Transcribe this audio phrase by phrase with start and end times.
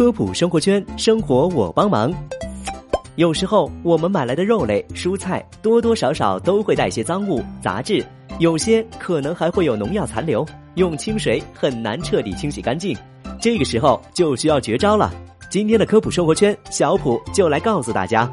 [0.00, 2.10] 科普生活圈，生活我帮忙。
[3.16, 8.02] 有时候我们买来的肉类、蔬菜多多少少都会带些脏物、杂质，
[8.38, 10.42] 有些可能还会有农药残留，
[10.76, 12.96] 用清水很难彻底清洗干净。
[13.38, 15.12] 这个时候就需要绝招了。
[15.50, 18.26] 今天的科普生活圈，小普就来告诉大家。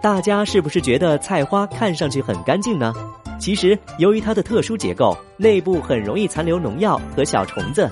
[0.00, 2.94] 大家是不是觉得菜花看上去很干净呢？
[3.38, 7.90] 其实，由于它的特殊结构，内部很容易残留农药和小虫子。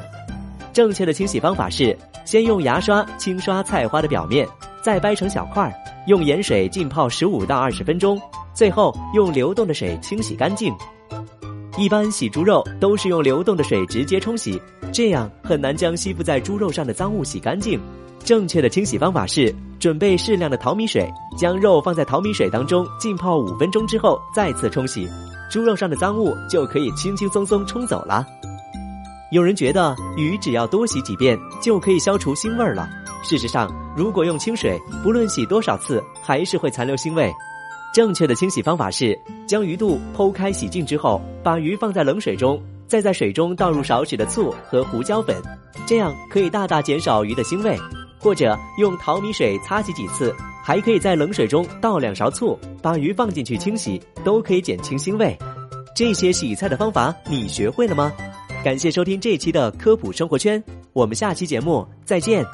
[0.72, 4.48] 正确的清洗方法是：先用牙刷轻刷菜花的表面，
[4.82, 5.72] 再掰成小块儿，
[6.06, 8.20] 用盐水浸泡十五到二十分钟，
[8.54, 10.72] 最后用流动的水清洗干净。
[11.78, 14.60] 一般洗猪肉都是用流动的水直接冲洗，
[14.92, 17.80] 这样很难将吸附在猪肉上的脏物洗干净。
[18.24, 25.08] 正确的清洗方法是：准备适量的淘米水，将肉放在淘米水当中浸泡五分钟之后再次冲洗，
[25.50, 28.24] 猪肉上的脏物就可以轻轻松松冲走了。
[29.32, 32.86] 有人觉得鱼只要多洗几遍就可以消除腥味了。
[33.24, 37.32] 事实上，如果用清水，不论洗多少次，还是会残留腥味。
[37.94, 45.34] 正确的清洗方法是：将鱼肚剖开洗净之后，把鱼放在冷水中，再在水中倒入少许的醋和胡椒粉，
[45.86, 47.74] 这样可以大大减少鱼的腥味。
[48.20, 50.30] 或者用淘米水擦洗几次，
[50.62, 55.34] 还可以在冷水中倒两勺醋，把鱼放进去清洗，都可以减轻腥味。
[55.96, 58.12] 这些洗菜的方法你学会了吗？
[58.62, 62.46] 感谢收听这一期的科普生活圈，我们下期节目再见。